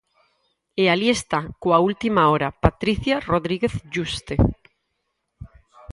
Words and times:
E 0.81 0.83
alí 0.93 1.09
está, 1.17 1.39
coa 1.61 1.79
última 1.89 2.21
hora, 2.31 2.49
Patricia 2.63 3.15
Rodríguez 3.31 3.73
Juste. 3.93 4.35